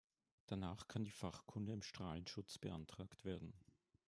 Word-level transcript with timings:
Danach 0.47 0.87
kann 0.87 1.05
die 1.05 1.11
Fachkunde 1.11 1.73
im 1.73 1.83
Strahlenschutz 1.83 2.57
beantragt 2.57 3.23
werden. 3.23 3.53